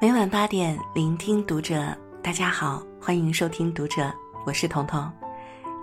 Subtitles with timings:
[0.00, 1.92] 每晚八点，聆听读者。
[2.22, 4.14] 大家好，欢迎收听读者，
[4.46, 5.10] 我是彤彤。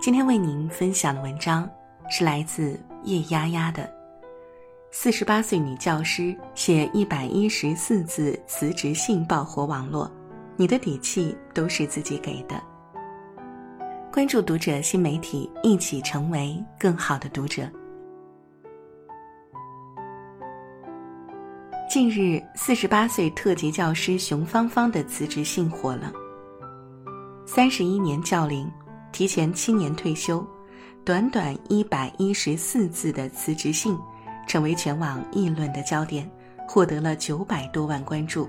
[0.00, 1.68] 今天为您分享的文章
[2.08, 3.86] 是来自叶丫丫的。
[4.90, 10.10] 四十八岁女教师写一百一十四字辞职信爆火网络，
[10.56, 12.58] 你的底气都是自己给的。
[14.10, 17.70] 关注读者新媒体，一起成为更好的读者。
[21.96, 26.12] 近日，四十八岁特级教师熊芳芳的辞职信火了。
[27.46, 28.70] 三十一年教龄，
[29.12, 30.46] 提前七年退休，
[31.06, 33.96] 短短一百一十四字的辞职信，
[34.46, 36.30] 成为全网议论的焦点，
[36.68, 38.46] 获得了九百多万关注。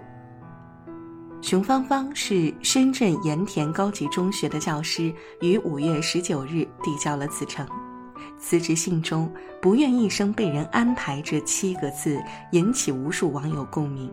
[1.41, 7.65] 熊芳芳是深圳盐田高级中学的教师，于五月十九日递交了辞呈。
[8.39, 14.11] 辞职信中“不愿一生被人安排”这七个字引起无数网友共鸣。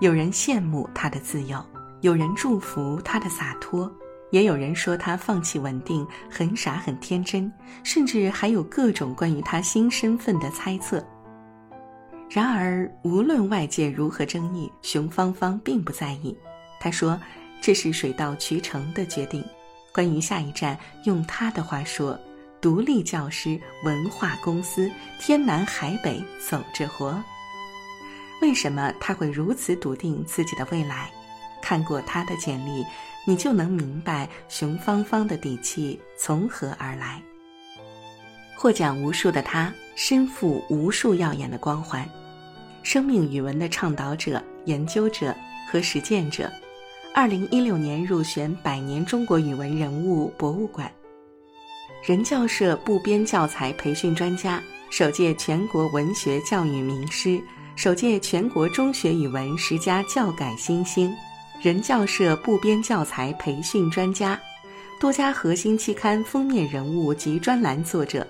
[0.00, 1.64] 有人羡慕他的自由，
[2.00, 3.90] 有人祝福他的洒脱，
[4.30, 7.50] 也有人说他放弃稳定很傻很天真，
[7.82, 11.04] 甚至还有各种关于他新身份的猜测。
[12.28, 16.36] 然而，无论外界如何争议，熊芳芳并不在意。
[16.80, 17.20] 她说
[17.62, 19.44] ：“这是水到渠成的决定。”
[19.94, 22.18] 关于下一站，用她的话说。
[22.64, 27.22] 独立教师文化公司，天南海北走着活。
[28.40, 31.10] 为什么他会如此笃定自己的未来？
[31.60, 32.82] 看过他的简历，
[33.26, 37.22] 你就能明白熊芳芳的底气从何而来。
[38.56, 42.08] 获奖无数的他，身负无数耀眼的光环：
[42.82, 45.34] 生命语文的倡导者、研究者
[45.70, 46.50] 和实践者。
[47.14, 50.90] 二零一六年入选百年中国语文人物博物馆。
[52.04, 57.42] 人教社部编教材培训专家，首届全国文学教育名师，
[57.76, 61.10] 首届全国中学语文十佳教改新星，
[61.62, 64.38] 人教社部编教材培训专家，
[65.00, 68.26] 多家核心期刊封面人物及专栏作者，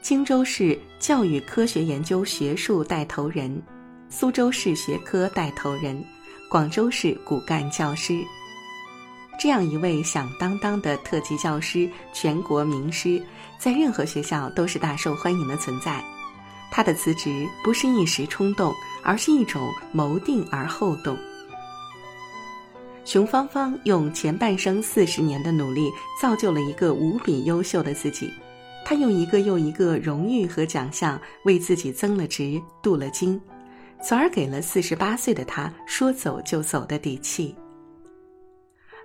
[0.00, 3.60] 荆州市教育科学研究学术带头人，
[4.08, 6.00] 苏州市学科带头人，
[6.48, 8.22] 广州市骨干教师。
[9.38, 13.22] 这样一位响当当的特级教师、全国名师，
[13.56, 16.04] 在任何学校都是大受欢迎的存在。
[16.70, 21.16] 他的辞职不是一时冲动，而是一种谋定而后动。
[23.04, 25.88] 熊芳芳用前半生四十年的努力，
[26.20, 28.30] 造就了一个无比优秀的自己。
[28.84, 33.40] 他用一个又一个荣誉和奖项，为自己增了值、镀了金，
[34.02, 37.54] 从而给了四十八岁的他说走就走的底气。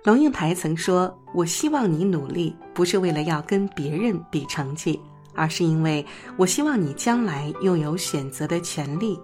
[0.04, 5.00] 龙应台曾说：“我希望你努力，不是为了要跟别人比成绩，
[5.34, 6.04] 而是因为
[6.36, 9.18] 我希望你将来拥有选择的权利，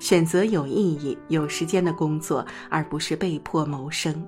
[0.00, 4.26] 选择有意义、有时间的工作，而不是被迫谋生。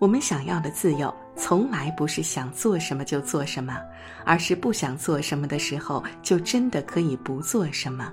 [0.00, 3.78] 我们想要的自由，从来不是想做什么就做什么，
[4.24, 8.12] 而是不想做什么的时候，就真的可以不做什么。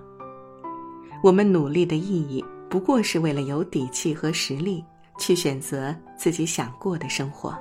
[1.24, 4.86] 我们努力的意义，不过是为了有底气和实力。”
[5.20, 7.56] 去选择自己想过的生活。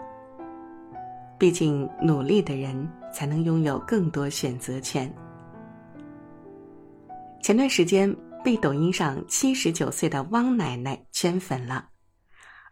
[1.39, 5.13] 毕竟，努力的人才能拥有更多选择权。
[7.43, 11.87] 前段时间被抖音上七十九岁的汪奶奶圈粉了。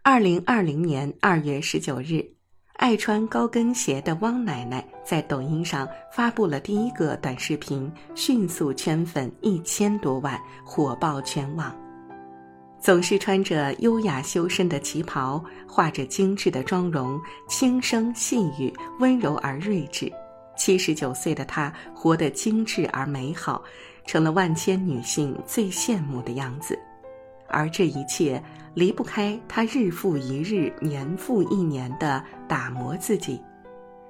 [0.02, 2.24] 二零二零年二月十九日，
[2.74, 11.85] 爱穿高跟鞋的汪奶奶在抖音上发布了第一个短视频，迅速圈粉一千多万，火爆全网。
[12.86, 20.08] 总是穿着优雅修身的旗袍，画着精致的妆容，轻声细语，温柔而睿智。
[20.56, 23.60] 七十九岁的她活得精致而美好，
[24.06, 26.78] 成了万千女性最羡慕的样子。
[27.48, 28.41] 而这一切
[28.72, 33.42] 离不开她日复一日、年复一年的打磨自己。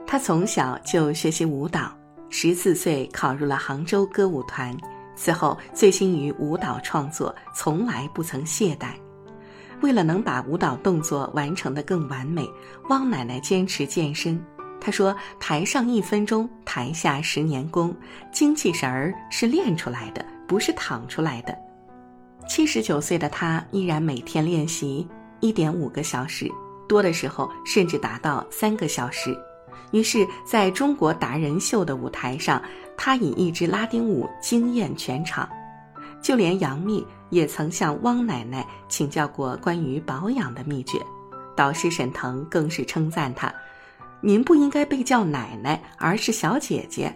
[0.06, 1.90] 她从小就学习舞蹈，
[2.28, 4.76] 十四岁考入了杭州歌舞团。
[5.16, 8.90] 此后，醉心于舞蹈创作，从来不曾懈怠。
[9.80, 12.48] 为了能把舞蹈动作完成得更完美，
[12.88, 14.40] 汪奶奶坚持健身。
[14.80, 17.94] 她说：“台上一分钟，台下十年功，
[18.30, 21.56] 精气神儿是练出来的，不是躺出来的。”
[22.48, 25.06] 七十九岁的她依然每天练习
[25.40, 26.50] 一点五个小时，
[26.88, 29.36] 多的时候甚至达到三个小时。
[29.92, 32.60] 于是，在中国达人秀的舞台上，
[32.96, 35.48] 他以一支拉丁舞惊艳全场。
[36.22, 40.98] 就连杨幂也曾向汪奶奶请教过关于保养的秘诀，
[41.54, 43.52] 导师沈腾更是称赞她
[44.20, 47.14] ：“您不应该被叫奶奶，而是小姐姐。”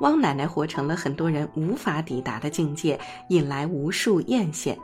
[0.00, 2.96] 汪奶奶活成了很多人无法抵达的境界，
[3.30, 4.76] 引来无数艳羡。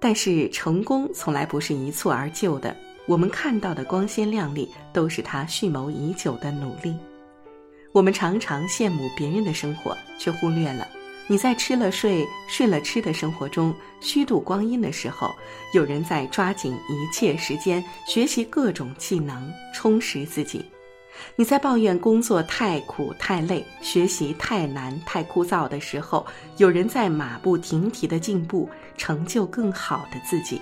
[0.00, 2.74] 但是成功从来不是一蹴而就的。
[3.06, 6.96] 我们看到的光鲜亮丽，都是她蓄谋已久的努力。
[7.92, 10.88] 我们常常羡慕别人的生活，却忽略了
[11.26, 15.34] 你在吃了睡、睡了吃的生活中虚度光阴的时候，
[15.74, 20.64] 有人在抓紧一切时间学习各种技能，充实自己。
[21.36, 30.60] 你在抱怨工作太苦太累、学习太难太枯燥的时候，有人在马不停蹄的进步，成就更好的自己。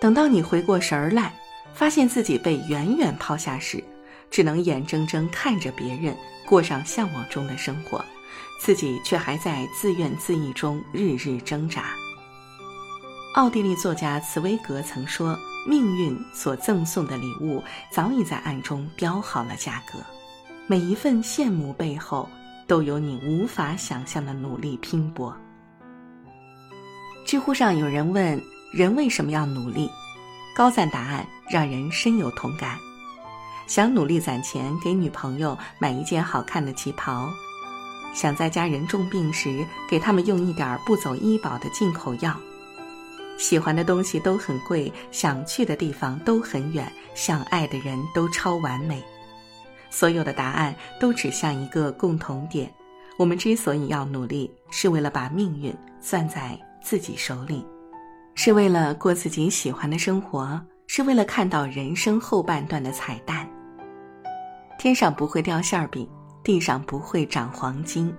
[0.00, 1.34] 等到你回过神儿来，
[1.74, 3.82] 发现自己被远远抛下时，
[4.30, 8.04] 只能眼睁睁看着别人过上向往中的生活，
[8.60, 11.94] 自己却还在自怨自艾中日日挣扎。
[13.34, 15.38] 奥地利作家茨威格曾说。
[15.68, 19.98] 命运所赠送的礼物早已在暗中标好了价格，
[20.68, 22.30] 每一份羡慕背后
[22.68, 25.36] 都有你无法想象的努力拼搏。
[27.24, 28.40] 知乎上有人问：
[28.72, 29.90] 人为什么要努力？
[30.54, 32.78] 高赞答案让人深有同感。
[33.66, 37.28] 想努力攒钱给女朋友买一件好看的旗袍，
[38.14, 42.34] 想在家人重病时给他们用一点不走医保的进口药。
[43.38, 49.02] 喜欢的东西都很贵，想去的地方都很远，想爱的人都超完美。
[49.90, 52.72] 所有的答案都指向一个共同点：
[53.18, 57.66] 我们之所以要努力，是为了把命运攥在自己手里，
[58.34, 63.46] 是为了过自己喜欢的生活，是为了看到人生后半段的彩蛋。
[64.78, 66.08] 天上不会掉馅儿饼，
[66.42, 68.14] 地上不会长黄金。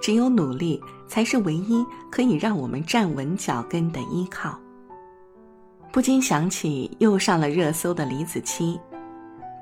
[0.00, 4.58] 只有努力，才是唯一可以让我们站稳脚跟的依靠。
[5.92, 8.80] 不禁想起又上了热搜的李子柒，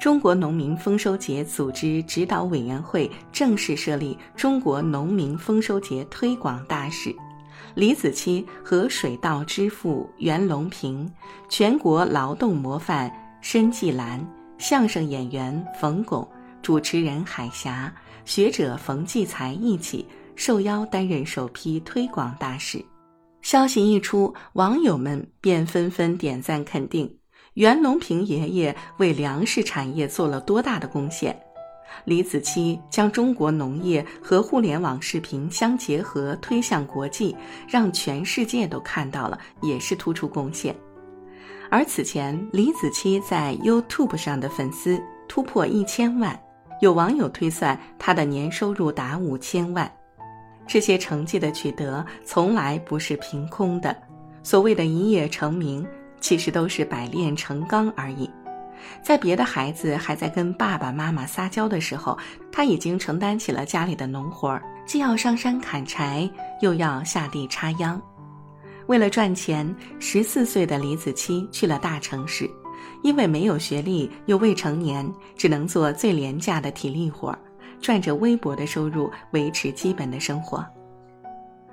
[0.01, 7.15] 中国农民丰收节组织指导委员会正式设立中国农民丰收节推广大使，
[7.75, 11.07] 李子柒和水稻之父袁隆平、
[11.51, 13.13] 全国劳动模范
[13.43, 14.27] 申纪兰、
[14.61, 16.25] 相声演员冯巩、
[16.63, 17.93] 主持人海霞、
[18.25, 20.07] 学者冯骥才一起。
[20.37, 22.83] 受邀担任首批推广大使，
[23.43, 27.15] 消息一出，网友们便纷纷点赞肯定
[27.55, 31.39] 袁隆平爷爷为粮食产业做了多大的贡献。
[32.07, 37.37] 李子柒将中国农业和互联网视频相结合，推向国际，
[37.69, 40.75] 让全世界都看到了，也是突出贡献。
[41.71, 46.39] 而此前，李子柒在 YouTube 上的粉丝突破一千万，
[46.81, 49.91] 有网友推算他的年收入达五千万。
[50.67, 53.97] 这些成绩的取得从来不是凭空的，
[54.43, 55.87] 所谓的一夜成名，
[56.21, 58.29] 其实都是百炼成钢而已。
[59.01, 62.19] 在别的孩子还在跟爸爸妈妈撒娇的时候，
[62.51, 66.29] 他已经承担起了家里的农活儿，既要上山砍柴，
[66.61, 68.01] 又要下地插秧。
[68.91, 72.51] 为了赚钱，十四岁的李子柒去了大城市，
[73.05, 77.33] 因为没有学历又未成年，只能做最廉价的体力活。
[77.81, 80.67] 赚着微薄的收入维持基本的生活。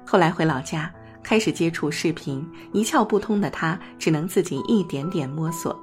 [0.06, 0.94] 后来回老家，
[1.24, 5.76] 开始接触视频，一窍不通的他只能自己一点点摸索，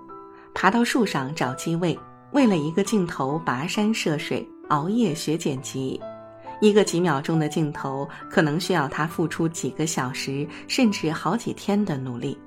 [0.54, 1.98] 爬到树上找机位，
[2.30, 6.00] 为了一个镜头跋山涉水，熬夜学剪辑。
[6.64, 12.38] 一个几秒钟的镜头，可能需要他付出几个小时，甚至好几天的努力。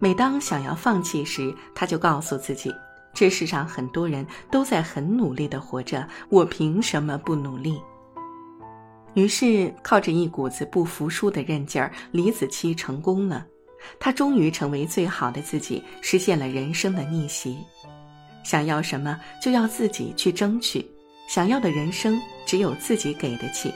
[0.00, 2.74] 每当想要放弃时，他就告诉自己。
[3.12, 7.80] 这世上很多人都在很努力的活着，我凭什么不努力？
[9.14, 13.46] 于是，靠着一股子不服输的韧劲儿，李子柒成功了。
[14.00, 17.56] 他终于成为最好的自己，实现了人生的逆袭。
[18.42, 20.84] 想要什么，就要自己去争取。
[21.26, 23.72] 想要的人生，只有自己给得起。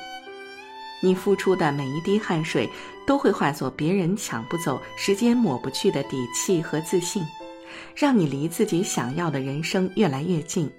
[1.00, 2.68] 你付出的每一滴汗水，
[3.06, 7.24] 都会化作别人抢不走、时间抹不去的底气和自信。
[7.94, 10.70] 让你离自己想要的人生越来越近，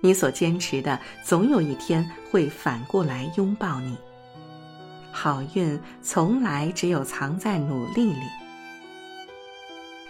[0.00, 3.96] 你所坚持的总有一天会反过来拥抱你。
[5.10, 8.22] 好运从来只有藏在努力里。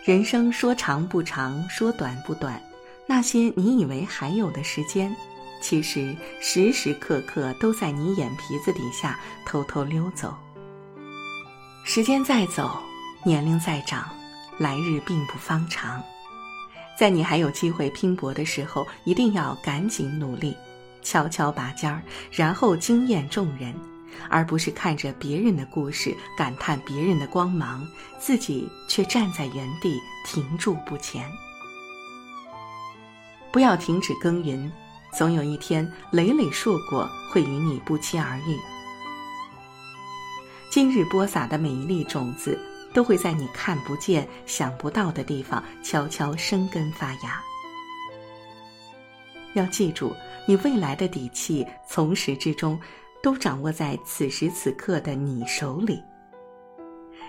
[0.04, 2.60] 人生说长不长，说短不短，
[3.06, 5.14] 那些你以为还有的时间，
[5.60, 10.34] 其实时时刻刻都在你眼皮子底下偷偷溜走。
[11.84, 12.78] 时间在走，
[13.24, 14.08] 年龄在长，
[14.58, 16.02] 来日并不方长。
[16.98, 20.56] 在你还有机会拼搏的时候，一定要赶紧努力，
[21.02, 23.74] 悄悄拔尖儿，然后惊艳众人，
[24.28, 27.86] 而不是看着别人的故事感叹别人的光芒，
[28.18, 31.24] 自己却站在原地停住不前。
[33.50, 34.70] 不要停止耕耘，
[35.12, 38.58] 总有一天累累硕果会与你不期而遇。
[40.70, 42.58] 今日播撒的每一粒种子，
[42.92, 47.42] 都会在你看不见、想不到的地方悄悄生根发芽。
[49.54, 50.14] 要记住，
[50.46, 52.78] 你未来的底气从始至终
[53.22, 56.00] 都掌握在此时此刻的你手里。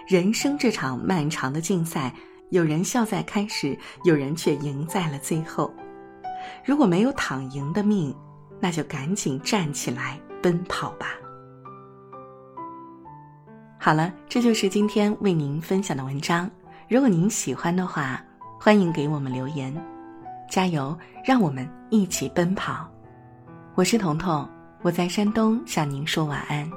[0.06, 2.14] 人生这场漫长的竞赛，
[2.50, 5.74] 有人笑在开始，有人却赢在了最后。
[6.64, 8.16] 如果没有躺赢的命，
[8.60, 11.08] 那就赶紧站起来奔跑吧。
[13.78, 16.50] 好了，这就是今天为您分享的文章。
[16.90, 18.22] 如果您喜欢的话，
[18.60, 19.74] 欢迎给我们留言。
[20.50, 22.90] 加油，让我们一起奔跑。
[23.76, 24.48] 我是彤彤，
[24.82, 26.70] 我在山东向您说晚安。